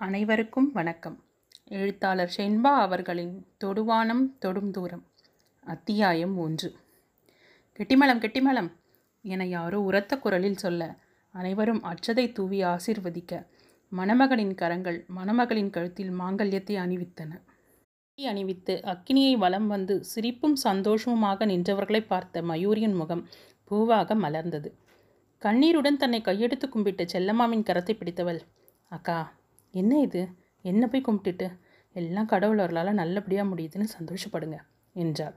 அனைவருக்கும் 0.00 0.72
வணக்கம். 0.72 1.24
எழுத்தாளர் 1.68 2.32
ஷென்பா 2.36 2.72
அவர்களின் 2.74 3.46
தொடுவானம் 3.64 4.38
தொடும் 4.38 4.70
தூரம் 4.70 5.02
அத்தியாயம் 5.60 6.38
ஒன்று. 6.38 6.72
கெட்டிமலம் 7.78 8.20
கெட்டிமலம் 8.20 8.68
என 9.22 9.46
யாரோ 9.46 9.80
உரத்த 9.80 10.18
குரலில் 10.18 10.56
சொல்ல 10.56 10.98
அனைவரும் 11.30 11.82
அச்சதை 11.82 12.32
தூவி 12.32 12.62
ஆசிர்வதிக்க 12.62 13.46
மணமகனின் 13.88 14.54
கரங்கள் 14.54 15.06
மணமகளின் 15.16 15.70
கழுத்தில் 15.70 16.12
மாங்கல்யத்தை 16.12 16.76
அணிவித்தன. 16.76 17.32
அணிவித்து 18.18 18.76
அக்கினியை 18.84 19.36
வலம் 19.36 19.66
வந்து 19.66 20.04
சிரிப்பும் 20.04 20.56
சந்தோஷமுமாக 20.64 21.46
நின்றவர்களை 21.46 22.06
பார்த்த 22.06 22.42
மயூரியின் 22.42 22.94
முகம் 22.94 23.28
பூவாக 23.70 24.14
மலர்ந்தது. 24.14 24.72
கண்ணீருடன் 25.38 25.96
தன்னை 25.96 26.20
கையெடுத்து 26.20 26.68
கும்பிட்ட 26.68 27.04
செல்லம்மாவின் 27.12 27.66
கரத்தை 27.66 27.96
பிடித்தவள் 27.96 28.40
அக்கா 28.88 29.18
என்ன 29.70 30.00
இது? 30.00 30.28
என்ன 30.62 30.86
போய் 30.86 31.06
கும்பிட்டுட்டு? 31.08 31.58
எல்லாம் 31.92 32.28
கடவுளர்களால் 32.28 32.92
நல்லபடியாக 32.92 33.48
முடியுதுன்னு 33.48 33.88
சந்தோஷப்படுங்க 33.98 34.58
என்றாள். 34.92 35.36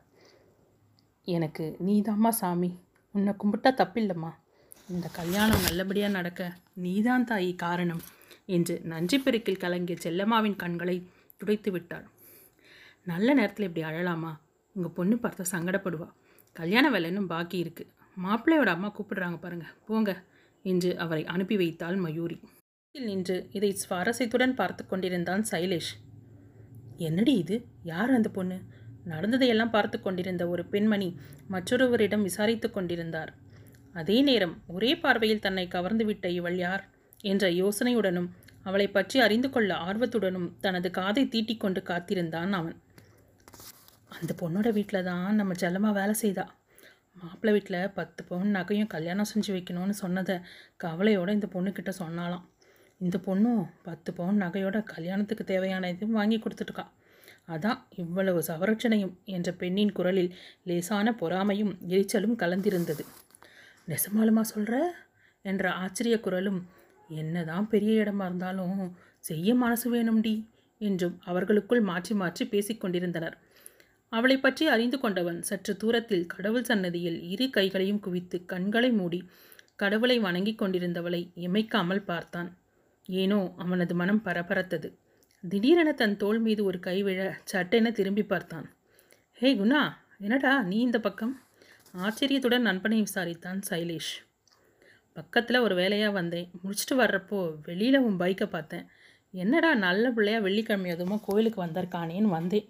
எனக்கு 1.23 1.77
நீதாம்மா 1.85 2.30
சாமி. 2.30 2.80
உன்னை 3.12 3.34
கும்பிட்டா 3.34 3.70
தப்பில்லைம்மா. 3.72 4.31
இந்த 4.89 5.08
கல்யாணம் 5.08 5.62
நல்லபடியாக 5.62 6.13
நடக்க 6.13 6.58
நீதான் 6.73 7.25
தாயி 7.25 7.55
காரணம் 7.55 8.02
என்று 8.45 8.81
நன்றி 8.84 9.20
பெருக்கில் 9.20 9.58
கலங்கிய 9.58 9.98
செல்லம்மாவின் 10.03 10.55
கண்களை 10.55 11.08
துடைத்து 11.38 11.72
விட்டாள். 11.72 12.08
நல்ல 13.03 13.34
நேரத்தில் 13.34 13.67
இப்படி 13.67 13.86
அழலாமா? 13.88 14.31
உங்கள் 14.73 14.91
பொண்ணு 14.91 15.16
பார்த்தா 15.16 15.44
சங்கடப்படுவா. 15.52 16.08
கல்யாண 16.53 16.89
வேலைன்னு 16.89 17.25
பாக்கி 17.25 17.63
இருக்குது 17.63 17.91
மாப்பிள்ளையோட 18.23 18.67
அம்மா 18.67 18.94
கூப்பிடுறாங்க 18.94 19.39
பாருங்க. 19.39 19.66
போங்க 19.86 20.23
என்று 20.63 20.98
அவரை 20.98 21.25
அனுப்பி 21.25 21.58
வைத்தாள் 21.58 21.95
மயூரி. 21.95 22.41
நின்று 22.95 23.50
இதை 23.52 23.77
சுவாரஸ்யத்துடன் 23.81 24.54
பார்த்து 24.54 24.88
கொண்டிருந்தான் 24.88 25.44
சைலேஷ். 25.52 25.91
என்னடி 26.98 27.34
இது? 27.34 27.66
யார் 27.84 28.09
அந்த 28.09 28.30
பொண்ணு? 28.30 28.58
நடந்ததையெல்லாம் 29.03 29.70
பார்த்து 29.70 30.02
கொண்டிருந்த 30.02 30.47
ஒரு 30.47 30.66
பெண்மணி 30.66 31.19
மற்றொருவரிடம் 31.52 32.22
விசாரித்து 32.22 32.72
கொண்டிருந்தார். 32.72 33.31
அதே 33.94 34.22
நேரம் 34.22 34.64
ஒரே 34.67 34.95
பார்வையில் 34.95 35.39
தன்னை 35.39 35.67
கவர்ந்துவிட்ட 35.67 36.25
இவள் 36.25 36.58
யார்? 36.58 36.84
என்ற 37.23 37.50
யோசனையுடனும் 37.52 38.30
அவளை 38.64 38.88
பற்றி 38.88 39.19
அறிந்து 39.19 39.50
கொள்ள 39.50 39.73
ஆர்வத்துடனும் 39.75 40.52
தனது 40.59 40.92
காதை 40.92 41.25
தீட்டிக்கொண்டு 41.25 41.81
காத்திருந்தான் 41.81 42.53
அவன். 42.53 42.78
அந்த 44.09 44.34
பொண்ணோட 44.42 44.69
வீட்டில் 44.72 45.03
தான் 45.03 45.36
நம்ம 45.36 45.53
செல்லமாக 45.53 46.00
வேலை 46.00 46.14
செய்தா? 46.14 46.45
மாப்பிள்ளை 47.14 47.53
வீட்டில் 47.53 47.94
பத்து 47.94 48.23
பவுன் 48.23 48.56
நகையும் 48.56 48.88
கல்யாணம் 48.88 49.31
செஞ்சு 49.34 49.52
வைக்கணும்னு 49.53 49.95
சொன்னதை 50.03 50.36
கவலையோட 50.78 51.30
இந்த 51.30 51.47
பொண்ணுக்கிட்ட 51.53 51.94
சொன்னாலாம் 52.00 52.45
இந்த 53.02 53.17
பொண்ணும் 53.27 53.61
பத்து 53.83 54.09
பவுன் 54.13 54.41
நகையோட 54.44 54.77
கல்யாணத்துக்கு 54.94 55.44
தேவையான 55.44 55.89
இதையும் 55.94 56.17
வாங்கி 56.19 56.38
கொடுத்துட்டுக்கா. 56.39 56.85
அதான் 57.47 57.80
இவ்வளவு 57.95 58.39
சவரட்சணையும் 58.49 59.13
என்ற 59.35 59.49
பெண்ணின் 59.61 59.95
குரலில் 59.97 60.31
லேசான 60.69 61.13
பொறாமையும் 61.22 61.73
எரிச்சலும் 61.94 62.39
கலந்திருந்தது. 62.41 63.03
நெசமாலுமா 63.88 64.44
சொல்கிற 64.53 64.75
என்ற 65.45 65.66
ஆச்சரிய 65.83 66.16
குரலும் 66.19 66.59
என்னதான் 67.09 67.66
பெரிய 67.67 67.94
இடமா 68.03 68.25
இருந்தாலும் 68.29 68.83
செய்ய 69.23 69.55
மனசு 69.55 69.88
வேணும்டி 69.89 70.35
என்றும் 70.81 71.16
அவர்களுக்குள் 71.25 71.81
மாற்றி 71.89 72.13
மாற்றி 72.22 72.44
பேசிக்கொண்டிருந்தனர் 72.45 73.35
அவளை 74.11 74.38
பற்றி 74.38 74.63
அறிந்து 74.67 74.97
கொண்டவன் 74.99 75.38
சற்று 75.49 75.73
தூரத்தில் 75.77 76.25
கடவுள் 76.25 76.67
சன்னதியில் 76.69 77.19
இரு 77.33 77.45
கைகளையும் 77.49 78.02
குவித்து 78.05 78.38
கண்களை 78.45 78.89
மூடி 78.91 79.19
கடவுளை 79.75 80.17
வணங்கிக் 80.19 80.59
கொண்டிருந்தவளை 80.61 81.22
இமைக்காமல் 81.45 82.07
பார்த்தான். 82.09 82.49
ஏனோ 83.05 83.53
அவனது 83.57 83.95
மனம் 83.95 84.23
பரபரத்தது. 84.25 84.89
திடீரென 85.44 85.94
தன் 85.94 86.17
தோள் 86.17 86.39
மீது 86.39 86.63
ஒரு 86.63 86.80
கை 86.80 87.03
விழ 87.03 87.39
சட்டென 87.44 87.91
திரும்பி 87.91 88.23
பார்த்தான். 88.23 88.67
ஹே 89.31 89.53
குணா 89.53 89.94
என்னடா 90.19 90.61
நீ 90.61 90.80
இந்த 90.80 90.99
பக்கம்? 90.99 91.41
ஆச்சரியத்துடன் 91.94 92.61
நண்பனை 92.61 93.03
விசாரித்தான் 93.03 93.61
சைலேஷ். 93.69 94.11
பக்கத்தில் 95.13 95.57
ஒரு 95.57 95.75
வேலையாக 95.75 96.11
வந்தேன். 96.11 96.50
முடிச்சுட்டு 96.63 96.95
வர்றப்போ 96.97 97.56
வெளியில் 97.63 98.00
உன் 98.00 98.19
பைக்கை 98.19 98.45
பார்த்தேன். 98.45 98.85
என்னடா 99.31 99.75
நல்ல 99.75 100.11
பிள்ளையாக 100.11 100.44
வெள்ளிக்கிழமை 100.44 100.91
எதுவுமோ 100.91 101.19
கோயிலுக்கு 101.22 101.66
வந்திருக்கானேன்னு 101.66 102.29
வந்தேன். 102.29 102.69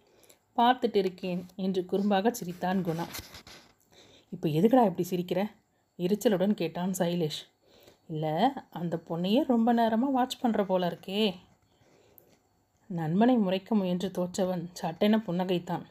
பார்த்துட்டு 0.57 0.95
இருக்கேன் 0.95 1.45
என்று 1.55 1.85
குறும்பாக 1.91 2.31
சிரித்தான் 2.31 2.85
குணா. 2.85 3.05
இப்போ 4.29 4.47
எதுக்குடா 4.49 4.85
இப்படி 4.85 5.05
சிரிக்கிற? 5.09 5.51
எரிச்சலுடன் 5.99 6.53
கேட்டான் 6.53 6.91
சைலேஷ். 6.97 7.41
இல்லை 8.09 8.49
அந்த 8.69 9.03
பொண்ணையே 9.09 9.43
ரொம்ப 9.47 9.73
நேரமாக 9.73 10.11
வாட்ச் 10.11 10.43
பண்ணுற 10.43 10.63
போல 10.63 10.87
இருக்கே. 10.87 11.35
நண்பனை 12.87 13.35
முறைக்க 13.37 13.75
முயன்று 13.75 14.11
தோற்றவன் 14.11 14.69
சட்டென 14.73 15.17
புன்னகைத்தான். 15.17 15.81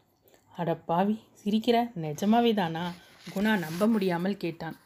அட 0.57 0.75
பாவி 0.75 1.19
சிரிக்கிற 1.45 1.91
நிஜமாவே 2.01 2.55
தானா? 2.55 2.93
குணா 3.35 3.59
நம்ப 3.59 3.87
முடியாமல் 3.87 4.37
கேட்டான். 4.37 4.77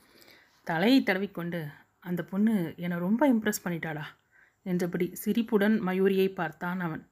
தலையை 0.65 1.03
தடவிக்கொண்டு 1.03 1.67
அந்த 2.01 2.23
பொண்ணு 2.25 2.75
என்னை 2.77 2.99
ரொம்ப 2.99 3.33
இம்ப்ரெஸ் 3.33 3.65
பண்ணிட்டாடா 3.65 4.05
என்றபடி 4.63 5.15
சிரிப்புடன் 5.15 5.83
மயூரியை 5.83 6.35
பார்த்தான் 6.35 6.81
அவன். 6.81 7.09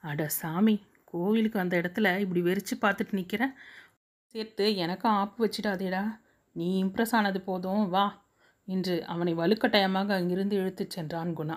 அட 0.00 0.28
சாமி 0.28 0.82
கோவிலுக்கு 1.04 1.58
அந்த 1.58 1.80
இடத்துல 1.80 2.18
இப்படி 2.18 2.42
வெறிச்சு 2.42 2.74
பார்த்துட்டு 2.80 3.12
நிற்கிறேன் 3.12 3.54
சேர்த்து 4.26 4.76
எனக்கும் 4.76 5.12
ஆப்பு 5.12 5.40
வச்சிடாதேடா. 5.46 6.20
நீ 6.52 6.84
இம்ப்ரெஸ் 6.84 7.12
ஆனது 7.12 7.40
போதும் 7.40 7.88
வா. 7.88 8.22
என்று 8.70 8.94
அவனை 9.04 9.32
வலுக்கட்டாயமாக 9.34 10.08
அங்கிருந்து 10.10 10.56
இழுத்துச் 10.56 10.90
சென்றான் 10.90 11.32
குணா. 11.36 11.56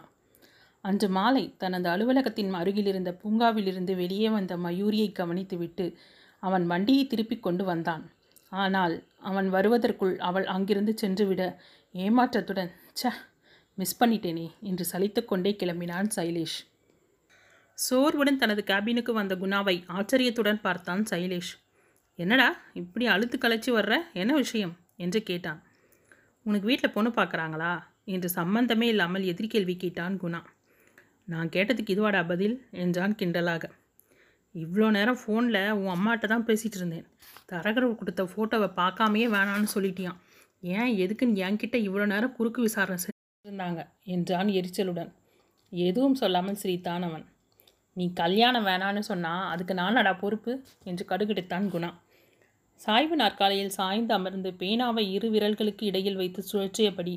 அன்று 0.83 1.07
மாலை 1.09 1.43
தனது 1.57 1.87
அலுவலகத்தின் 1.89 2.51
அருகில் 2.51 2.85
இருந்த 2.85 3.11
பூங்காவிலிருந்து 3.23 3.93
வெளியே 3.95 4.29
வந்த 4.29 4.53
மயூரியை 4.57 5.09
கவனித்துவிட்டு 5.11 5.85
அவன் 6.43 6.65
வண்டியை 6.65 7.03
திருப்பிக் 7.07 7.43
கொண்டு 7.43 7.63
வந்தான். 7.63 8.03
ஆனால் 8.49 8.95
அவன் 9.21 9.47
வருவதற்குள் 9.49 10.15
அவள் 10.19 10.45
அங்கிருந்து 10.45 10.93
சென்றுவிட 10.95 11.43
ஏமாற்றத்துடன் 11.95 12.71
ச 13.01 13.11
மிஸ் 13.77 13.97
பண்ணிட்டேனே 14.03 14.47
என்று 14.61 14.85
சலித்துக்கொண்டே 14.91 15.51
கிளம்பினான் 15.61 16.09
சைலேஷ். 16.15 16.57
சோர்வுடன் 17.77 18.37
தனது 18.37 18.61
கேபினுக்கு 18.65 19.11
வந்த 19.11 19.33
குணாவை 19.35 19.75
ஆச்சரியத்துடன் 19.87 20.61
பார்த்தான் 20.61 21.03
சைலேஷ். 21.09 21.53
என்னடா 22.19 22.49
இப்படி 22.73 23.05
அழுத்து 23.05 23.37
கலைச்சி 23.37 23.71
வர்ற? 23.71 23.93
என்ன 24.13 24.33
விஷயம்? 24.35 24.73
என்று 24.95 25.19
கேட்டான். 25.23 25.61
உனக்கு 26.45 26.65
வீட்டில் 26.67 26.93
பொண்ணு 26.95 27.09
பார்க்குறாங்களா 27.09 27.71
என்று 28.05 28.29
சம்பந்தமே 28.29 28.87
இல்லாமல் 28.87 29.23
எதிர்கேள்வி 29.23 29.75
கேட்டான் 29.75 30.17
குணா. 30.23 30.41
நான் 31.25 31.49
கேட்டதுக்கு 31.49 31.93
இதுவாடா 31.95 32.21
பதில்? 32.27 32.55
என்றான் 32.71 33.15
கிண்டலாக. 33.19 33.65
இவ்வளோ 34.55 34.87
நேரம் 34.91 35.19
ஃபோனில் 35.21 35.61
உன் 35.71 35.93
அம்மாட்ட 35.95 36.25
தான் 36.27 36.45
பேசிகிட்டு 36.45 36.77
இருந்தேன். 36.79 37.05
தரகர் 37.51 37.87
கொடுத்த 38.01 38.23
ஃபோட்டோவை 38.23 38.69
பார்க்காமையே 38.81 39.27
வேணான்னு 39.35 39.69
சொல்லிட்டியான் 39.75 40.19
ஏன் 40.63 40.91
எதுக்குன்னு 41.03 41.41
என்கிட்ட 41.45 41.77
இவ்வளோ 41.87 42.05
நேரம் 42.05 42.35
குறுக்கு 42.37 42.61
விசாரணை 42.61 42.97
செஞ்சுருந்தாங்க? 42.97 43.81
என்றான் 44.03 44.51
எரிச்சலுடன். 44.59 45.11
எதுவும் 45.71 46.15
சொல்லாமல் 46.15 46.59
சிரித்தான் 46.61 47.03
அவன். 47.03 47.25
நீ 47.97 48.05
கல்யாணம் 48.13 48.67
வேணான்னு 48.67 48.99
சொன்னால் 48.99 49.49
அதுக்கு 49.49 49.73
நானடா 49.73 50.13
பொறுப்பு? 50.19 50.51
என்று 50.83 51.05
கடுகெடுத்தான் 51.09 51.67
குணா. 51.69 51.89
சாய்வு 52.83 53.15
நாற்காலியில் 53.15 53.75
சாய்ந்து 53.77 54.13
அமர்ந்து 54.13 54.49
பேனாவை 54.51 55.03
இரு 55.15 55.27
விரல்களுக்கு 55.29 55.83
இடையில் 55.83 56.15
வைத்து 56.15 56.41
சுழற்றியபடி 56.51 57.13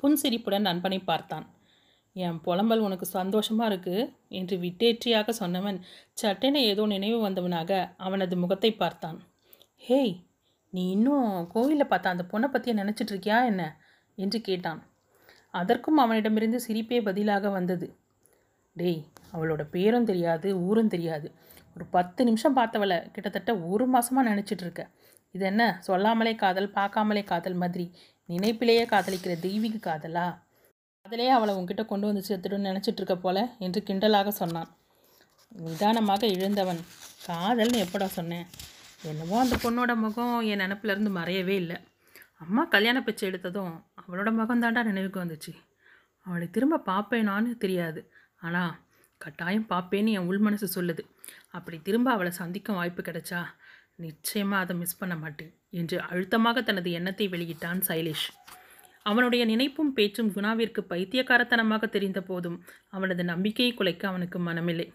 புன்சிரிப்புடன் 0.00 0.66
நண்பனை 0.68 0.98
பார்த்தான். 1.00 1.46
என் 2.16 2.38
புலம்பல் 2.40 2.78
உனக்கு 2.78 3.06
சந்தோஷமாக 3.08 3.68
இருக்கு? 3.70 3.96
என்று 4.28 4.56
விட்டேற்றியாக 4.56 5.28
சொன்னவன் 5.40 5.78
சட்டென 6.12 6.60
ஏதோ 6.62 6.82
நினைவு 6.86 7.18
வந்தவனாக 7.26 7.70
அவனது 7.96 8.34
முகத்தை 8.36 8.70
பார்த்தான். 8.72 9.18
ஹேய் 9.88 10.14
நீ 10.72 10.82
இன்னும் 10.90 11.48
கோவிலில் 11.48 11.90
பார்த்த 11.90 12.14
அந்த 12.14 12.24
பொண்ணை 12.32 12.48
பற்றியே 12.50 12.74
நினச்சிட்டு 12.82 13.12
இருக்கியா 13.14 13.38
என்ன? 13.44 13.62
என்று 14.18 14.38
கேட்டான். 14.40 14.80
அதற்கும் 15.54 15.98
அவனிடமிருந்து 15.98 16.58
சிரிப்பே 16.68 16.98
பதிலாக 17.02 17.50
வந்தது. 17.50 17.86
டேய் 18.76 19.02
அவளோட 19.32 19.62
பேரும் 19.70 20.04
தெரியாது 20.04 20.48
ஊரும் 20.68 20.92
தெரியாது. 20.94 21.28
ஒரு 21.76 21.84
பத்து 21.84 22.24
நிமிஷம் 22.24 22.56
பார்த்தவளை 22.56 22.98
கிட்டத்தட்ட 23.10 23.52
ஒரு 23.56 23.84
மாதமாக 23.88 24.28
நினச்சிட்டு 24.30 24.64
இருக்க 24.66 24.82
இது 25.30 25.44
என்ன? 25.44 25.62
சொல்லாமலே 25.80 26.34
காதல் 26.34 26.68
பார்க்காமலே 26.70 27.22
காதல் 27.24 27.60
மாதிரி. 27.62 27.86
நினைப்பிலேயே 28.28 28.84
காதலிக்கிற 28.92 29.32
தெய்வீக 29.40 29.76
காதலா? 29.78 30.26
அதிலே 31.06 31.28
அவளை 31.28 31.54
உன்கிட்ட 31.54 31.82
கொண்டு 31.86 32.06
வந்து 32.06 32.22
சேர்த்துடுன்னு 32.28 32.70
நினச்சிட்டு 32.70 33.00
இருக்க 33.02 33.16
போல 33.16 33.38
என்று 33.58 33.80
கிண்டலாக 33.86 34.28
சொன்னான். 34.28 34.70
நிதானமாக 35.52 36.26
எழுந்தவன் 36.26 36.80
காதல்னு 37.26 37.82
எப்படா 37.84 38.06
சொன்னேன்? 38.18 38.46
என்னவோ 39.02 39.36
அந்த 39.38 39.56
பொண்ணோட 39.62 39.92
முகம் 39.96 40.40
என் 40.40 40.62
நினப்பிலேருந்து 40.64 41.10
மறையவே 41.18 41.56
இல்லை. 41.62 41.76
அம்மா 42.38 42.64
கல்யாண 42.64 42.98
பிச்சை 43.02 43.24
எடுத்ததும் 43.30 43.74
அவளோட 44.00 44.30
முகம் 44.32 44.62
தாண்டா 44.62 44.82
நினைவுக்கு 44.82 45.24
வந்துச்சு. 45.24 45.52
அவளை 46.26 46.46
திரும்ப 46.50 46.82
பார்ப்பேனான்னு 46.86 47.52
தெரியாது. 47.56 48.00
ஆனால் 48.40 48.72
கட்டாயம் 49.20 49.68
பார்ப்பேன்னு 49.72 50.14
என் 50.16 50.28
உள் 50.30 50.42
மனசு 50.46 50.66
சொல்லுது. 50.76 51.02
அப்படி 51.56 51.76
திரும்ப 51.86 52.08
அவளை 52.12 52.32
சந்திக்கும் 52.40 52.78
வாய்ப்பு 52.80 53.02
கிடைச்சா 53.02 53.40
நிச்சயமாக 54.04 54.62
அதை 54.64 54.74
மிஸ் 54.80 55.00
பண்ண 55.00 55.14
மாட்டேன் 55.16 55.52
என்று 55.80 55.96
அழுத்தமாக 56.08 56.62
தனது 56.68 56.90
எண்ணத்தை 56.98 57.26
வெளியிட்டான் 57.34 57.82
சைலேஷ். 57.88 58.26
அவனுடைய 59.10 59.42
நினைப்பும் 59.52 59.92
பேச்சும் 59.96 60.32
குணாவிற்கு 60.36 60.80
பைத்தியக்காரத்தனமாக 60.92 61.88
தெரிந்த 61.96 62.20
போதும் 62.30 62.58
அவனது 62.96 63.22
நம்பிக்கையை 63.32 63.72
குலைக்க 63.74 64.04
அவனுக்கு 64.10 64.38
மனமில்லை. 64.48 64.86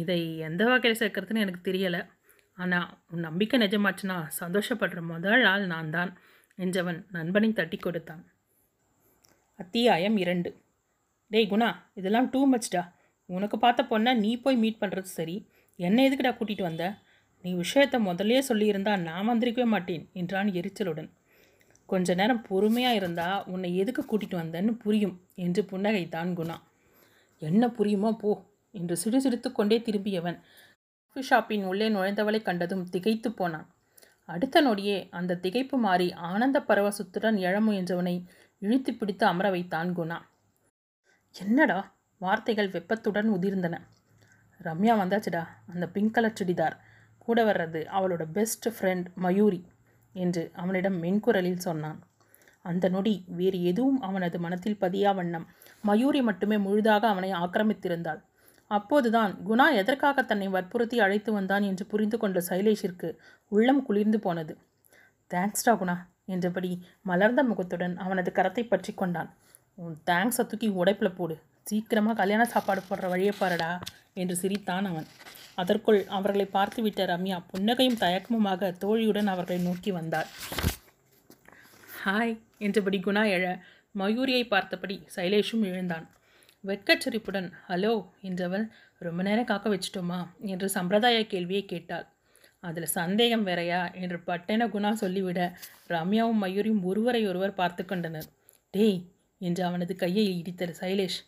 இதை 0.00 0.20
எந்த 0.48 0.62
வகையில் 0.70 1.00
சேர்க்கறதுன்னு 1.00 1.44
எனக்கு 1.44 1.62
தெரியலை. 1.68 2.02
ஆனால் 2.58 2.88
உன் 3.12 3.26
நம்பிக்கை 3.28 3.58
நிஜமாச்சுன்னா 3.64 4.16
சந்தோஷப்படுற 4.40 5.00
முதல் 5.12 5.44
ஆள் 5.52 5.64
நான் 5.66 5.92
தான் 5.96 6.10
என்றவன் 6.58 6.98
நண்பனை 7.16 7.50
தட்டி 7.60 7.78
கொடுத்தான். 7.78 8.24
அத்தியாயம் 9.58 10.16
இரண்டு. 10.22 10.50
டேய் 11.30 11.50
குணா 11.52 11.70
இதெல்லாம் 11.98 12.28
டூ. 12.32 12.40
மச்டா 12.52 12.82
உனக்கு 13.36 13.56
பார்த்த 13.58 13.82
பொண்ணை 13.82 14.12
நீ 14.14 14.30
போய் 14.36 14.56
மீட் 14.56 14.80
பண்ணுறது 14.82 15.08
சரி. 15.18 15.36
என்னை 15.78 16.02
எதுக்குடா 16.08 16.32
கூட்டிகிட்டு 16.36 16.62
வந்த? 16.62 16.84
நீ 17.44 17.50
விஷயத்தை 17.54 17.98
முதல்லே 18.00 18.40
சொல்லியிருந்தா 18.48 18.92
நான் 19.08 19.28
வந்திருக்கவே 19.28 19.66
மாட்டேன் 19.66 20.04
என்றான் 20.12 20.50
எரிச்சலுடன். 20.52 21.08
கொஞ்ச 21.88 22.14
நேரம் 22.14 22.42
பொறுமையாக 22.42 22.94
இருந்தால் 22.94 23.44
உன்னை 23.46 23.70
எதுக்கு 23.76 24.02
கூட்டிகிட்டு 24.02 24.36
வந்தேன்னு 24.40 24.72
புரியும் 24.82 25.16
என்று 25.34 25.62
புன்னகைத்தான் 25.62 26.30
குணா. 26.38 26.56
என்ன 27.42 27.66
புரியுமோ 27.78 28.10
போ 28.18 28.32
என்று 28.74 28.94
சிடுசிடுத்து 29.02 29.48
கொண்டே 29.52 29.78
திரும்பியவன். 29.78 30.38
காஃபி 31.16 31.22
ஷாப்பின் 31.30 31.64
உள்ளே 31.70 31.88
நுழைந்தவளை 31.88 32.40
கண்டதும் 32.42 32.84
திகைத்து 32.88 33.30
போனான். 33.32 33.66
அடுத்த 34.28 34.62
நொடியே 34.62 34.98
அந்த 35.10 35.38
திகைப்பு 35.42 35.76
மாறி 35.76 36.06
ஆனந்த 36.28 36.58
பரவசத்துடன் 36.68 37.38
எழ 37.46 37.56
முயன்றவனை 37.60 38.14
இழுத்து 38.62 38.90
பிடித்து 38.94 39.24
அமர 39.26 39.46
வைத்தான் 39.50 39.90
குணா. 39.96 40.18
என்னடா 41.34 41.78
வார்த்தைகள் 42.24 42.70
வெப்பத்துடன் 42.70 43.28
உதிர்ந்தன. 43.36 43.76
ரம்யா 44.60 44.94
வந்தாச்சுடா 45.00 45.42
அந்த 45.72 45.84
பிங்க் 45.94 46.14
கலர் 46.16 46.38
சுடிதார். 46.40 46.76
கூட 47.24 47.38
வர்றது 47.44 47.80
அவளோட 47.96 48.22
பெஸ்ட் 48.36 48.66
ஃப்ரெண்ட் 48.68 49.06
மயூரி 49.24 49.60
என்று 50.14 50.42
அவனிடம் 50.54 50.96
மென்குரலில் 51.02 51.64
சொன்னான். 51.66 51.98
அந்த 52.64 52.86
நொடி 52.88 53.14
வேறு 53.38 53.58
எதுவும் 53.70 54.00
அவனது 54.00 54.36
மனத்தில் 54.38 54.80
பதியா 54.80 55.10
வண்ணம். 55.14 55.46
மயூரி 55.82 56.20
மட்டுமே 56.22 56.56
முழுதாக 56.56 57.08
அவனை 57.08 57.30
ஆக்கிரமித்திருந்தாள். 57.32 58.20
அப்போதுதான் 58.70 59.32
குணா 59.48 59.66
எதற்காக 59.80 60.22
தன்னை 60.22 60.48
வற்புறுத்தி 60.48 60.98
அழைத்து 61.00 61.30
வந்தான் 61.32 61.64
என்று 61.70 61.84
புரிந்து 61.86 62.18
கொண்ட 62.18 62.38
சைலேஷிற்கு 62.50 63.08
உள்ளம் 63.52 63.82
குளிர்ந்து 63.82 64.18
போனது. 64.20 64.54
தேங்க்ஸ்டா 65.30 65.72
குணா 65.80 65.96
என்றபடி 66.26 66.70
மலர்ந்த 67.02 67.42
முகத்துடன் 67.42 67.94
அவனது 68.04 68.30
கரத்தை 68.34 68.64
பற்றி 68.68 68.92
கொண்டான். 68.94 69.30
உன் 69.78 69.96
தேங்க்ஸை 70.10 70.44
தூக்கி 70.46 70.70
உடைப்பில் 70.80 71.16
போடு. 71.16 71.36
சீக்கிரமாக 71.66 72.16
கல்யாண 72.20 72.42
சாப்பாடு 72.44 72.82
போடுற 72.88 73.08
வழியை 73.08 73.34
பாருடா 73.40 73.70
என்று 74.14 74.34
சிரித்தான் 74.36 74.88
அவன். 74.90 75.08
அதற்குள் 75.54 76.00
அவர்களை 76.16 76.46
பார்த்துவிட்ட 76.52 77.02
ரம்யா 77.12 77.38
புன்னகையும் 77.50 78.00
தயக்கமுமாக 78.00 78.70
தோழியுடன் 78.84 79.30
அவர்களை 79.34 79.60
நோக்கி 79.62 79.90
வந்தார் 79.90 80.28
ஹாய் 82.04 82.34
என்றபடி 82.58 82.98
குணா 82.98 83.22
எழ 83.34 83.46
மயூரியை 83.94 84.44
பார்த்தபடி 84.48 84.96
சைலேஷும் 85.16 85.64
எழுந்தான். 85.70 86.06
வெட்கச்சரிப்புடன் 86.64 87.48
ஹலோ 87.68 87.92
என்றவள் 88.22 88.64
ரொம்ப 88.98 89.20
நேரம் 89.22 89.44
காக்க 89.44 89.66
வச்சிட்டோமா? 89.70 90.18
என்று 90.52 90.66
சம்பிரதாய 90.68 91.18
கேள்வியை 91.26 91.62
கேட்டாள். 91.64 92.06
அதில் 92.60 92.94
சந்தேகம் 92.98 93.42
வேறையா? 93.42 93.80
என்று 93.94 94.18
பட்டென 94.26 94.68
குணா 94.68 94.90
சொல்லிவிட 94.92 95.40
ரம்யாவும் 95.88 96.42
மயூரியும் 96.42 96.82
ஒருவரை 96.82 97.22
ஒருவர் 97.26 97.54
பார்த்து 97.54 97.84
கொண்டனர். 97.84 98.28
டேய் 98.74 99.00
என்று 99.40 99.64
அவனது 99.64 99.94
கையை 99.96 100.26
இடித்தர் 100.42 100.74
சைலேஷ். 100.80 101.18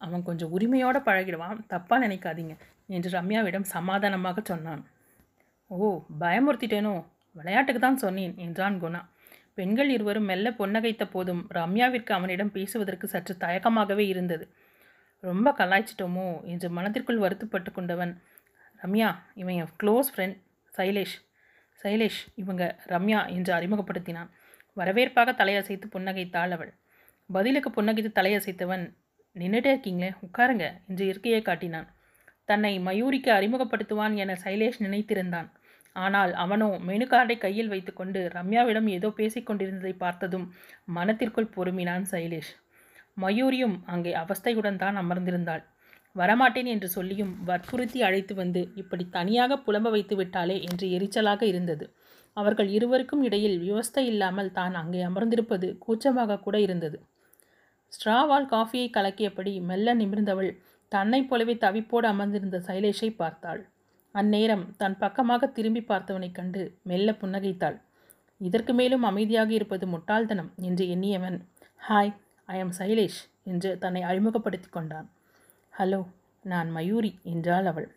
அவன் 0.00 0.22
கொஞ்சம் 0.22 0.50
உரிமையோடு 0.50 0.98
பழகிடுவான். 0.98 1.58
தப்பாக 1.68 2.00
நினைக்காதீங்க 2.06 2.54
என்று 2.86 3.10
ரம்யாவிடம் 3.10 3.66
சமாதானமாக 3.74 4.40
சொன்னான். 4.44 4.82
ஓ 5.66 6.02
பயமுறுத்திட்டேனோ? 6.20 6.94
விளையாட்டுக்கு 7.32 7.80
தான் 7.80 7.96
சொன்னேன் 7.96 8.34
என்றான் 8.36 8.76
குணா. 8.82 9.00
பெண்கள் 9.54 9.90
இருவரும் 9.90 10.24
மெல்ல 10.24 10.50
பொன்னகைத்த 10.50 11.04
போதும் 11.10 11.42
ரம்யாவிற்கு 11.54 12.12
அவனிடம் 12.12 12.50
பேசுவதற்கு 12.50 13.06
சற்று 13.08 13.34
தயக்கமாகவே 13.40 14.04
இருந்தது. 14.06 14.46
ரொம்ப 15.20 15.54
கலாய்ச்சிட்டோமோ 15.58 16.44
என்று 16.44 16.70
மனதிற்குள் 16.70 17.18
வருத்தப்பட்டு 17.18 17.70
கொண்டவன் 17.72 18.12
ரம்யா 18.84 19.10
இவன் 19.34 19.54
என் 19.54 19.72
க்ளோஸ் 19.82 20.10
ஃப்ரெண்ட் 20.14 20.36
சைலேஷ். 20.72 21.16
சைலேஷ் 21.82 22.20
இவங்க 22.34 22.62
ரம்யா 22.86 23.20
என்று 23.28 23.52
அறிமுகப்படுத்தினான். 23.54 24.30
வரவேற்பாக 24.76 25.32
தலையசைத்து 25.32 25.86
புன்னகைத்தாள் 25.94 26.50
அவள். 26.50 26.72
பதிலுக்கு 27.30 27.70
புன்னகைத்து 27.70 28.10
தலையசைத்தவன் 28.14 28.84
நின்றுட்டே 29.36 29.70
இருக்கீங்களே 29.74 30.10
உட்காருங்க 30.26 30.66
என்று 30.88 31.04
இருக்கையை 31.06 31.40
காட்டினான். 31.42 31.88
தன்னை 32.48 32.72
மயூரிக்கு 32.86 33.30
அறிமுகப்படுத்துவான் 33.36 34.14
என 34.22 34.34
சைலேஷ் 34.44 34.78
நினைத்திருந்தான். 34.84 35.48
ஆனால் 35.96 36.32
அவனோ 36.42 36.68
மெனு 36.88 37.06
கார்டை 37.12 37.36
கையில் 37.38 37.72
வைத்துக்கொண்டு 37.72 38.20
ரம்யாவிடம் 38.34 38.88
ஏதோ 38.96 39.08
பேசிக்கொண்டிருந்ததை 39.18 39.94
பார்த்ததும் 40.04 40.46
மனத்திற்குள் 40.96 41.54
பொறுமினான் 41.56 42.06
சைலேஷ். 42.12 42.50
மயூரியும் 43.16 43.76
அங்கே 43.86 44.12
அவஸ்தையுடன் 44.22 44.80
தான் 44.82 44.96
அமர்ந்திருந்தாள். 45.02 45.62
வரமாட்டேன் 46.16 46.68
என்று 46.74 46.88
சொல்லியும் 46.88 47.32
வற்புறுத்தி 47.44 47.98
அழைத்து 48.02 48.34
வந்து 48.34 48.60
இப்படி 48.74 49.04
தனியாக 49.16 49.58
புலம்ப 49.66 49.88
வைத்து 49.90 50.14
விட்டாளே 50.16 50.56
என்று 50.68 50.86
எரிச்சலாக 50.96 51.42
இருந்தது. 51.52 51.86
அவர்கள் 52.36 52.68
இருவருக்கும் 52.68 53.22
இடையில் 53.22 53.58
விவஸ்தை 53.64 54.04
இல்லாமல் 54.12 54.54
தான் 54.58 54.74
அங்கே 54.74 55.02
அமர்ந்திருப்பது 55.02 55.68
கூச்சமாக 55.78 56.40
கூட 56.46 56.56
இருந்தது. 56.60 56.98
ஸ்ட்ராவால் 57.92 58.46
காஃபியை 58.46 58.88
கலக்கியபடி 58.90 59.52
மெல்ல 59.60 59.94
நிமிர்ந்தவள் 59.94 60.50
தன்னைப் 60.92 61.28
போலவே 61.28 61.54
தவிப்போடு 61.54 62.06
அமர்ந்திருந்த 62.06 62.58
சைலேஷை 62.66 63.08
பார்த்தாள். 63.16 63.62
அந்நேரம் 64.14 64.64
தன் 64.76 64.96
பக்கமாக 64.98 65.46
திரும்பி 65.46 65.82
பார்த்தவனைக் 65.88 66.34
கண்டு 66.34 66.62
மெல்ல 66.82 67.12
புன்னகைத்தாள். 67.12 67.76
இதற்கு 68.40 68.72
மேலும் 68.72 69.02
அமைதியாக 69.02 69.50
இருப்பது 69.52 69.86
முட்டாள்தனம் 69.86 70.50
என்று 70.60 70.84
எண்ணியவன். 70.86 71.38
ஹாய் 71.80 72.12
ஐ 72.48 72.58
எம் 72.58 72.74
சைலேஷ் 72.78 73.20
என்று 73.44 73.78
தன்னை 73.78 74.02
அறிமுகப்படுத்தி 74.02 74.68
கொண்டான். 74.68 75.08
ஹலோ 75.78 76.00
நான் 76.44 76.70
மயூரி 76.70 77.12
என்றாள் 77.22 77.66
அவள். 77.66 77.88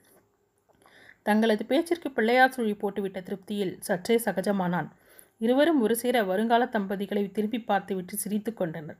தங்களது 1.24 1.64
பேச்சிற்கு 1.66 2.10
பிள்ளையார் 2.12 2.56
சுழி 2.56 2.74
போட்டுவிட்ட 2.74 3.20
திருப்தியில் 3.22 3.74
சற்றே 3.80 4.16
சகஜமானான். 4.26 4.90
இருவரும் 5.38 5.82
ஒரு 5.82 5.96
சேர 5.96 6.24
வருங்கால 6.24 6.64
தம்பதிகளை 6.66 7.24
திரும்பி 7.32 7.60
பார்த்துவிட்டு 7.62 8.16
சிரித்து 8.18 8.54
கொண்டனர். 8.54 9.00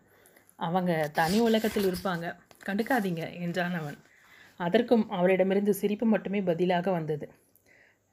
அவங்க 0.60 0.92
தனி 1.20 1.38
உலகத்தில் 1.40 1.88
இருப்பாங்க. 1.90 2.26
கண்டுக்காதீங்க 2.68 3.24
என்றான் 3.46 3.76
அவன். 3.82 3.98
அதற்கும் 4.60 5.06
அவளிடமிருந்து 5.10 5.74
சிரிப்பு 5.74 6.06
மட்டுமே 6.06 6.40
பதிலாக 6.42 6.88
வந்தது. 6.92 7.28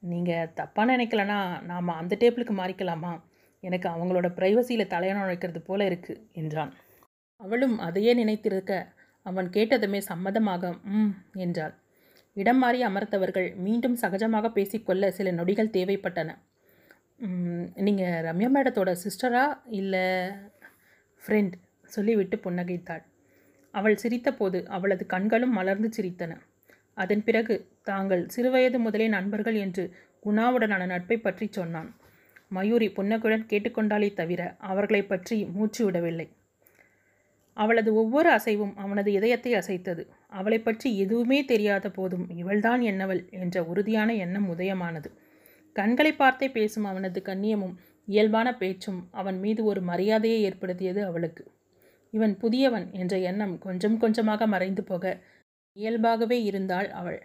நீங்கள் 0.03 0.53
தப்பாக 0.59 0.87
நினைக்கலனா 0.93 1.39
நாம் 1.71 1.99
அந்த 2.01 2.15
டேபிளுக்கு 2.21 2.55
மாறிக்கலாமா? 2.61 3.13
எனக்கு 3.63 3.89
அவங்களோட 3.89 4.29
ப்ரைவசியில் 4.39 4.93
தலையணம் 4.93 5.23
நுழைக்கிறது 5.23 5.61
போல 5.69 5.81
இருக்குது 5.91 6.23
என்றான். 6.33 6.73
அவளும் 7.41 7.77
அதையே 7.79 8.13
நினைத்திருக்க 8.15 8.73
அவன் 9.27 9.49
கேட்டதுமே 9.51 10.01
சம்மதமாக 10.11 10.73
ம் 10.97 11.13
என்றாள். 11.45 11.75
இடம் 12.37 12.61
மாறி 12.63 12.81
அமர்த்தவர்கள் 12.85 13.49
மீண்டும் 13.67 13.97
சகஜமாக 14.03 14.47
பேசிக்கொள்ள 14.49 15.11
சில 15.11 15.31
நொடிகள் 15.31 15.75
தேவைப்பட்டன. 15.77 16.31
நீங்கள் 17.87 18.23
ரம்யா 18.27 18.49
மேடத்தோட 18.57 18.91
சிஸ்டரா 19.05 19.45
இல்லை 19.81 20.07
ஃப்ரெண்ட் 21.23 21.55
சொல்லிவிட்டு 21.87 22.37
புன்னகைத்தாள். 22.37 23.03
அவள் 23.71 24.01
சிரித்தபோது 24.03 24.59
அவளது 24.67 25.07
கண்களும் 25.07 25.53
மலர்ந்து 25.53 25.89
சிரித்தன. 25.97 26.33
அதன் 26.95 27.25
பிறகு 27.25 27.55
தாங்கள் 27.83 28.23
சிறுவயது 28.37 28.79
முதலே 28.79 29.09
நண்பர்கள் 29.09 29.55
என்று 29.55 29.85
குணாவுடனான 30.23 30.87
நட்பை 30.87 31.17
பற்றி 31.19 31.47
சொன்னான். 31.51 31.91
மயூரி 32.49 32.89
புன்னகையுடன் 32.89 33.49
கேட்டுக்கொண்டாலே 33.51 34.09
தவிர 34.13 34.57
அவர்களை 34.59 35.03
பற்றி 35.03 35.45
மூச்சு 35.45 35.85
விடவில்லை. 35.85 36.27
அவளது 37.53 37.91
ஒவ்வொரு 37.95 38.29
அசைவும் 38.31 38.75
அவனது 38.77 39.11
இதயத்தை 39.13 39.53
அசைத்தது. 39.55 40.03
அவளை 40.29 40.59
பற்றி 40.59 40.89
எதுவுமே 40.99 41.39
தெரியாத 41.45 41.91
போதும் 41.91 42.27
இவள்தான் 42.31 42.81
என்னவள் 42.81 43.23
என்ற 43.31 43.65
உறுதியான 43.65 44.15
எண்ணம் 44.15 44.49
உதயமானது. 44.55 45.11
கண்களை 45.77 46.13
பார்த்தே 46.13 46.49
பேசும் 46.49 46.85
அவனது 46.85 47.21
கண்ணியமும் 47.25 47.77
இயல்பான 48.09 48.49
பேச்சும் 48.55 49.01
அவன் 49.11 49.39
மீது 49.39 49.65
ஒரு 49.65 49.81
மரியாதையை 49.81 50.41
ஏற்படுத்தியது 50.43 51.01
அவளுக்கு. 51.05 51.45
இவன் 52.11 52.35
புதியவன் 52.39 52.93
என்ற 52.93 53.19
எண்ணம் 53.19 53.59
கொஞ்சம் 53.59 53.97
கொஞ்சமாக 53.97 54.47
மறைந்து 54.47 54.85
போக 54.85 55.05
இயல்பாகவே 55.73 56.43
இருந்தாள் 56.43 56.89
அவள். 56.91 57.21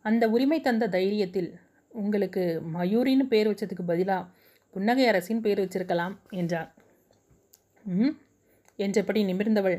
அந்த 0.00 0.28
உரிமை 0.28 0.60
தந்த 0.60 0.88
தைரியத்தில் 0.88 1.50
உங்களுக்கு 1.88 2.62
மயூரின்னு 2.74 3.24
பேர் 3.26 3.48
வச்சதுக்கு 3.48 3.84
பதிலாக 3.86 4.28
புன்னகை 4.70 5.06
அரசின் 5.06 5.40
பேர் 5.40 5.60
வச்சிருக்கலாம் 5.60 6.14
என்றான். 6.30 6.70
ம்? 7.84 8.14
என்றபடி 8.76 9.24
நிமிர்ந்தவள் 9.24 9.78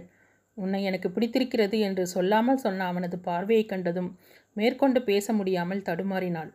உன்னை 0.54 0.84
எனக்கு 0.84 1.12
பிடித்திருக்கிறது 1.12 1.80
என்று 1.80 2.08
சொல்லாமல் 2.08 2.58
சொன்ன 2.58 2.86
அவனது 2.86 3.20
பார்வையை 3.20 3.66
கண்டதும் 3.66 4.20
மேற்கொண்டு 4.54 5.02
பேச 5.04 5.34
முடியாமல் 5.34 5.82
தடுமாறினாள். 5.82 6.52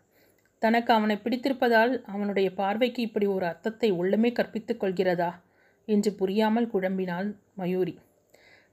தனக்கு 0.59 0.93
அவனை 0.93 1.17
பிடித்திருப்பதால் 1.17 1.93
அவனுடைய 2.05 2.49
பார்வைக்கு 2.53 3.03
இப்படி 3.03 3.27
ஒரு 3.27 3.47
அர்த்தத்தை 3.47 3.93
உள்ளமே 3.93 4.33
கற்பித்துக் 4.33 4.81
கொள்கிறதா? 4.81 5.31
என்று 5.89 6.11
புரியாமல் 6.21 6.73
குழம்பினாள் 6.73 7.29
மயூரி. 7.55 7.95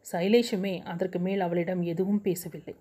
சைலேஷுமே 0.05 0.73
அதற்கு 0.91 1.19
மேல் 1.19 1.43
அவளிடம் 1.45 1.83
எதுவும் 1.91 2.23
பேசவில்லை. 2.25 2.75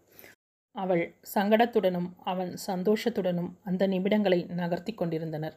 அவள் 0.76 1.02
சங்கடத்துடனும் 1.34 2.08
அவன் 2.22 2.50
சந்தோஷத்துடனும் 2.66 3.50
அந்த 3.64 3.82
நிமிடங்களை 3.86 4.40
நகர்த்தி 4.60 4.92
கொண்டிருந்தனர். 4.94 5.56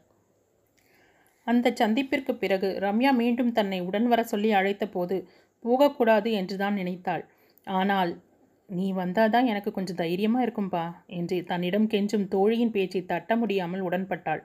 அந்த 1.48 1.68
சந்திப்பிற்கு 1.80 2.34
பிறகு 2.34 2.70
ரம்யா 2.86 3.12
மீண்டும் 3.14 3.52
தன்னை 3.52 3.80
உடன் 3.80 4.08
வர 4.08 4.22
சொல்லி 4.24 4.50
அழைத்த 4.52 4.86
போது 4.88 5.18
போகக்கூடாது 5.66 6.30
என்றுதான் 6.40 6.78
நினைத்தாள். 6.82 7.24
ஆனால் 7.68 8.12
நீ 8.70 8.86
வந்தாதான் 8.94 9.50
எனக்கு 9.52 9.72
கொஞ்சம் 9.72 10.00
தைரியமாக 10.02 10.46
இருக்கும்பா 10.46 10.86
என்று 11.18 11.38
தன்னிடம் 11.52 11.88
கெஞ்சும் 11.88 12.26
தோழியின் 12.28 12.72
பேச்சை 12.72 13.02
தட்ட 13.06 13.36
முடியாமல் 13.36 13.86
உடன்பட்டாள். 13.88 14.42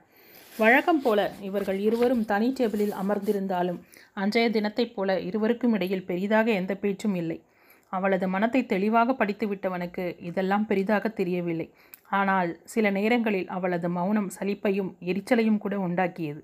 வழக்கம் 0.58 1.02
போல 1.02 1.32
இவர்கள் 1.40 1.78
இருவரும் 1.78 2.24
தனி 2.24 2.54
டேபிளில் 2.60 2.92
அமர்ந்திருந்தாலும் 3.02 3.78
அன்றைய 4.12 4.50
தினத்தைப் 4.50 4.94
போல 4.94 5.20
இருவருக்கும் 5.20 5.72
இடையில் 5.72 6.04
பெரிதாக 6.04 6.50
எந்த 6.50 6.74
பேச்சும் 6.74 7.14
இல்லை. 7.14 7.42
அவளது 7.88 8.28
மனத்தை 8.28 8.66
தெளிவாக 8.66 9.14
படித்து 9.14 9.46
விட்டவனுக்கு 9.54 10.16
இதெல்லாம் 10.22 10.66
பெரிதாக 10.66 11.08
தெரியவில்லை. 11.08 11.70
ஆனால் 12.08 12.60
சில 12.64 12.90
நேரங்களில் 12.90 13.48
அவளது 13.48 13.88
மௌனம் 13.88 14.30
சலிப்பையும் 14.40 14.92
எரிச்சலையும் 15.00 15.58
கூட 15.58 15.76
உண்டாக்கியது. 15.76 16.42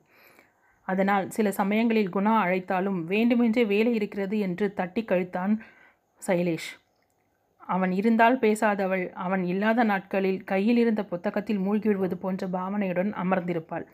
அதனால் 0.83 1.31
சில 1.31 1.51
சமயங்களில் 1.53 2.15
குணா 2.15 2.35
அழைத்தாலும் 2.45 3.05
வேண்டுமென்றே 3.05 3.65
வேலை 3.65 3.95
இருக்கிறது 3.95 4.39
என்று 4.39 4.75
தட்டி 4.75 5.03
கழித்தான் 5.03 5.59
சைலேஷ். 6.27 6.71
அவன் 7.69 7.93
இருந்தால் 7.93 8.39
பேசாதவள். 8.39 9.05
அவன் 9.25 9.43
இல்லாத 9.45 9.85
நாட்களில் 9.85 10.41
கையில் 10.45 10.81
இருந்த 10.83 11.03
புத்தகத்தில் 11.05 11.65
மூழ்கிவிடுவது 11.67 12.17
போன்ற 12.25 12.47
பாவனையுடன் 12.57 13.11
அமர்ந்திருப்பாள். 13.23 13.87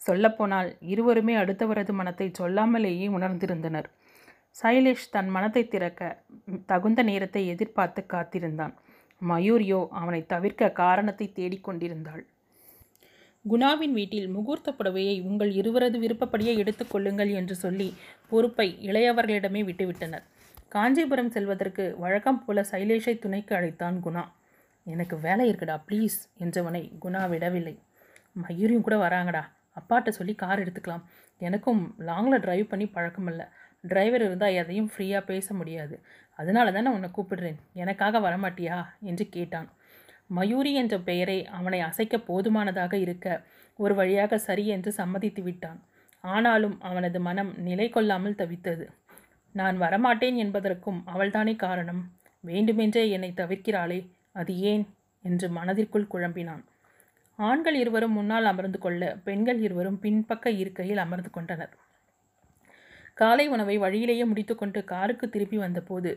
சொல்லப்போனால் 0.00 0.68
இருவருமே 0.92 1.34
அடுத்தவரது 1.36 1.92
மனத்தை 1.92 2.28
சொல்லாமலேயே 2.40 3.06
உணர்ந்திருந்தனர். 3.18 3.88
சைலேஷ் 4.56 5.10
தன் 5.10 5.28
மனத்தை 5.28 5.62
திறக்க 5.68 6.02
தகுந்த 6.66 7.00
நேரத்தை 7.02 7.42
எதிர்பார்த்து 7.46 8.02
காத்திருந்தான். 8.06 8.74
மயூரியோ 9.22 9.80
அவனை 10.00 10.20
தவிர்க்க 10.26 10.72
காரணத்தை 10.82 11.26
தேடிக்கொண்டிருந்தாள் 11.38 12.24
குணாவின் 13.44 13.94
வீட்டில் 13.98 14.28
முகூர்த்த 14.28 14.68
புடவையை 14.78 15.14
உங்கள் 15.20 15.52
இருவரது 15.60 15.98
விருப்பப்படியே 15.98 16.52
எடுத்துக்கொள்ளுங்கள் 16.62 17.30
என்று 17.30 17.54
சொல்லி 17.54 17.86
பொறுப்பை 18.30 18.66
இளையவர்களிடமே 18.88 19.60
விட்டுவிட்டனர். 19.68 20.24
காஞ்சிபுரம் 20.68 21.30
செல்வதற்கு 21.30 21.94
வழக்கம் 21.98 22.44
போல 22.44 22.60
சைலேஷை 22.60 23.18
துணைக்கு 23.18 23.54
அழைத்தான் 23.56 24.00
குணா. 24.04 24.24
எனக்கு 24.84 25.18
வேலை 25.18 25.52
இருக்குடா 25.52 25.76
ப்ளீஸ் 25.88 26.18
என்றவனை 26.38 26.82
குணா 27.04 27.28
விடவில்லை. 27.28 27.82
மயூரியும் 28.42 28.80
கூட 28.80 28.96
வராங்கடா. 28.96 29.42
அப்பாட்ட 29.76 30.08
சொல்லி 30.08 30.34
கார் 30.34 30.62
எடுத்துக்கலாம். 30.62 31.04
எனக்கும் 31.38 31.94
லாங்கில் 31.98 32.38
டிரைவ் 32.38 32.68
பண்ணி 32.68 32.86
பழக்கமில்ல 32.94 33.48
டிரைவர் 33.80 34.22
இருந்தால் 34.22 34.52
எதையும் 34.52 34.90
ஃப்ரீயாக 34.96 35.24
பேச 35.24 35.54
முடியாது. 35.54 36.00
அதனால 36.38 36.72
தான் 36.72 36.82
நான் 36.82 36.94
உன்னை 36.94 37.10
கூப்பிடுறேன். 37.16 37.58
எனக்காக 37.72 38.20
வரமாட்டியா? 38.20 38.84
என்று 39.00 39.28
கேட்டான். 39.28 39.68
மயூரி 40.26 40.74
என்ற 40.74 40.98
பெயரை 40.98 41.46
அவனை 41.46 41.80
அசைக்க 41.80 42.18
போதுமானதாக 42.18 42.98
இருக்க 42.98 43.46
ஒரு 43.76 43.94
வழியாக 43.94 44.38
சரி 44.38 44.66
என்று 44.66 44.92
சம்மதித்து 44.92 45.42
விட்டான். 45.42 45.84
ஆனாலும் 46.20 46.80
அவனது 46.80 47.20
மனம் 47.20 47.52
நிலை 47.58 47.88
கொள்ளாமல் 47.88 48.34
தவித்தது. 48.34 48.86
நான் 49.58 49.76
வரமாட்டேன் 49.80 50.36
என்பதற்கும் 50.36 51.00
அவள்தானே 51.14 51.56
காரணம். 51.56 52.02
வேண்டுமென்றே 52.44 53.02
என்னை 53.10 53.30
தவிர்க்கிறாளே 53.36 53.98
அது 54.32 54.52
ஏன்? 54.62 54.84
என்று 55.24 55.46
மனதிற்குள் 55.48 56.10
குழம்பினான். 56.12 56.62
ஆண்கள் 57.38 57.74
இருவரும் 57.74 58.12
முன்னால் 58.12 58.44
அமர்ந்து 58.44 58.78
கொள்ள 58.78 59.02
பெண்கள் 59.24 59.60
இருவரும் 59.60 60.00
பின்பக்க 60.02 60.50
இருக்கையில் 60.50 60.98
அமர்ந்து 60.98 61.30
கொண்டனர். 61.30 61.72
காலை 63.14 63.46
உணவை 63.48 63.76
வழியிலேயே 63.78 64.24
முடித்துக்கொண்டு 64.24 64.80
காருக்கு 64.84 65.26
திருப்பி 65.28 65.58
வந்தபோது 65.58 66.10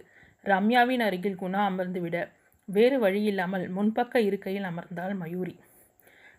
ரம்யாவின் 0.45 1.03
அருகில் 1.07 1.39
குணா 1.39 1.61
அமர்ந்துவிட 1.69 2.17
வேறு 2.67 2.97
வழியில்லாமல் 2.99 3.65
முன்பக்க 3.77 4.17
இருக்கையில் 4.17 4.63
அமர்ந்தாள் 4.63 5.15
மயூரி. 5.15 5.55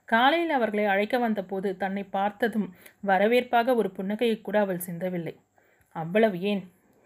காலையில் 0.09 0.51
அவர்களை 0.51 0.85
அழைக்க 0.85 1.17
வந்தபோது 1.19 1.69
தன்னை 1.77 2.05
பார்த்ததும் 2.17 2.69
வரவேற்பாக 3.07 3.75
ஒரு 3.75 3.91
புன்னகையை 3.97 4.37
கூட 4.41 4.57
அவள் 4.61 4.87
சிந்தவில்லை. 4.87 5.35
அவ்வளவு 5.97 6.37
ஏன்? 6.41 6.63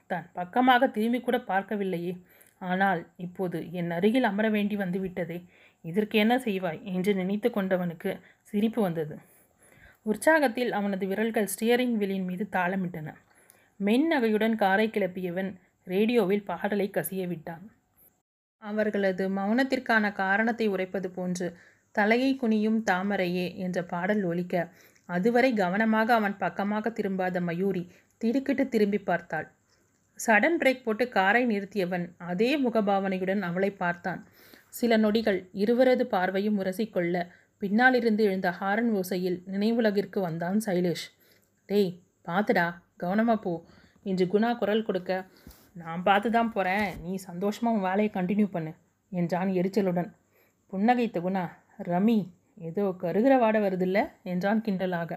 தான். 0.07 0.27
பக்கமாக 0.33 0.89
திரும்பி 0.89 1.21
கூட 1.21 1.39
பார்க்கவில்லையே. 1.49 2.13
ஆனால் 2.61 3.01
இப்போது 3.17 3.59
என் 3.73 3.91
அருகில் 3.91 4.29
அமர 4.31 4.47
வேண்டி 4.51 4.77
வந்துவிட்டதே. 4.77 5.39
இதற்கு 5.85 6.17
என்ன 6.19 6.35
செய்வாய்? 6.39 6.81
என்று 6.93 7.13
நினைத்து 7.15 7.49
கொண்டவனுக்கு 7.51 8.11
சிரிப்பு 8.43 8.81
வந்தது. 8.83 9.17
உற்சாகத்தில் 10.07 10.73
அவனது 10.73 11.05
விரல்கள் 11.07 11.53
ஸ்டியரிங் 11.55 11.97
வீலின் 11.97 12.25
மீது 12.25 12.45
தாளமிட்டன. 12.57 13.09
மென் 13.81 14.07
நகையுடன் 14.07 14.57
காரை 14.57 14.87
கிளப்பியவன் 14.89 15.51
ரேடியோவில் 15.87 16.45
பாடலை 16.45 16.87
கசிய 16.91 17.23
விட்டான் 17.27 17.65
அவர்களது 18.63 19.25
மௌனத்திற்கான 19.29 20.05
காரணத்தை 20.13 20.67
உரைப்பது 20.67 21.09
போன்று 21.11 21.47
தலையை 21.95 22.31
குனியும் 22.37 22.79
தாமரையே 22.91 23.47
என்ற 23.57 23.79
பாடல் 23.83 24.23
ஒலிக்க 24.23 24.65
அதுவரை 25.09 25.51
கவனமாக 25.55 26.09
அவன் 26.15 26.37
பக்கமாக 26.37 26.91
திரும்பாத 26.91 27.41
மயூரி 27.41 27.83
திடுக்கிட்டு 28.21 28.65
திரும்பி 28.69 28.99
பார்த்தாள். 28.99 29.47
சடன் 30.19 30.59
பிரேக் 30.61 30.85
போட்டு 30.85 31.05
காரை 31.09 31.43
நிறுத்தியவன் 31.47 32.07
அதே 32.31 32.51
முகபாவனையுடன் 32.65 33.43
அவளை 33.49 33.71
பார்த்தான். 33.83 34.21
சில 34.69 34.97
நொடிகள் 34.97 35.41
இருவரது 35.63 36.05
பார்வையும் 36.15 36.59
உரசிக்கொள்ள 36.63 37.17
பின்னாலிருந்து 37.63 38.23
எழுந்த 38.29 38.49
ஹாரன் 38.51 38.91
ஓசையில் 38.99 39.39
நினைவுலகிற்கு 39.53 40.19
வந்தான் 40.21 40.59
சைலேஷ். 40.67 41.07
டேய் 41.69 41.93
பார்த்துடா 42.29 42.67
கவனமாக 42.97 43.39
போ. 43.41 43.55
என்று 44.07 44.25
குணா 44.33 44.51
குரல் 44.59 44.87
கொடுக்க 44.89 45.13
நான் 45.83 46.03
பார்த்து 46.03 46.29
தான் 46.31 46.53
போகிறேன் 46.53 46.89
நீ 47.05 47.13
சந்தோஷமாக 47.29 47.77
உன் 47.77 47.87
வேலையை 47.89 48.11
கண்டினியூ 48.15 48.49
பண்ணு 48.51 48.73
என்றான் 49.13 49.51
எரிச்சலுடன். 49.59 50.11
புன்னகைத்த 50.73 51.19
குணா 51.27 51.45
ரமி 51.91 52.19
ஏதோ 52.69 52.85
கருகிற 53.03 53.35
வாட 53.43 53.57
வருதில்ல 53.65 53.99
என்றான் 54.33 54.63
கிண்டலாக. 54.67 55.11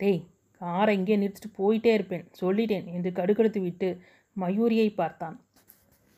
டேய் 0.00 0.22
காரை 0.58 0.96
இங்கே 0.96 1.16
நிறுத்திட்டு 1.16 1.50
போயிட்டே 1.58 1.92
இருப்பேன். 1.92 2.24
சொல்லிட்டேன். 2.40 2.86
என்று 2.92 3.10
கடுக்கடுத்து 3.10 3.60
விட்டு 3.60 4.00
மயூரியை 4.36 4.94
பார்த்தான். 4.94 5.40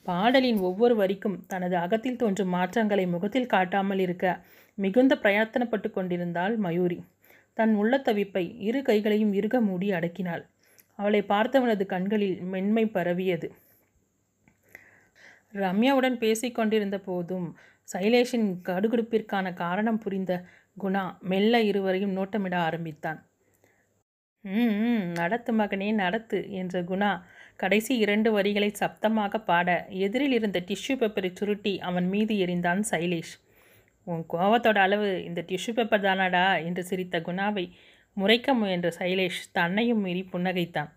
பாடலின் 0.03 0.59
ஒவ்வொரு 0.59 0.97
வரிக்கும் 0.97 1.47
தனது 1.47 1.77
அகத்தில் 1.77 2.17
தோன்றும் 2.17 2.49
மாற்றங்களை 2.49 3.07
முகத்தில் 3.07 3.47
காட்டாமல் 3.47 3.99
இருக்க 3.99 4.45
மிகுந்த 4.75 5.19
பிரயத்தனப்பட்டு 5.23 5.91
கொண்டிருந்தாள் 5.91 6.57
மயூரி. 6.57 7.05
தன் 7.55 7.75
உள்ள 7.75 7.97
தவிப்பை 7.99 8.57
இரு 8.59 8.83
கைகளையும் 8.83 9.33
இறுக 9.33 9.61
மூடி 9.61 9.91
அடக்கினாள். 9.91 10.43
அவளை 10.97 11.23
பார்த்தவனது 11.23 11.87
கண்களில் 11.87 12.43
மென்மை 12.43 12.87
பரவியது. 12.87 13.53
ரம்யாவுடன் 15.55 16.17
பேசிக்கொண்டிருந்த 16.17 16.99
போதும் 16.99 17.57
சைலேஷின் 17.93 18.49
கடுகுடுப்பிற்கான 18.69 19.55
காரணம் 19.55 19.99
புரிந்த 19.99 20.33
குணா 20.83 21.19
மெல்ல 21.21 21.63
இருவரையும் 21.63 22.17
நோட்டமிட 22.17 22.55
ஆரம்பித்தான். 22.55 23.30
ம் 24.45 25.09
நடத்து 25.13 25.51
மகனே 25.53 25.89
நடத்து 25.95 26.39
என்ற 26.51 26.83
குணா 26.83 27.11
கடைசி 27.57 27.93
இரண்டு 27.97 28.29
வரிகளை 28.33 28.71
சப்தமாக 28.81 29.39
பாட 29.45 29.69
எதிரில் 30.05 30.33
இருந்த 30.33 30.59
டிஷ்யூ 30.61 30.95
பேப்பரை 31.01 31.31
சுருட்டி 31.35 31.73
அவன் 31.79 32.09
மீது 32.09 32.35
எறிந்தான் 32.35 32.81
சைலேஷ். 32.91 33.35
உன் 34.07 34.25
கோவத்தோட 34.33 34.79
அளவு 34.79 35.09
இந்த 35.25 35.41
டிஷ்யூ 35.49 35.75
பேப்பர் 35.75 36.01
தானாடா 36.01 36.45
என்று 36.65 36.85
சிரித்த 36.85 37.21
குணாவை 37.21 37.65
முறைக்க 38.17 38.55
முயன்ற 38.55 38.89
சைலேஷ் 38.99 39.43
தன்னையும் 39.53 40.01
மீறி 40.01 40.25
புன்னகைத்தான். 40.33 40.91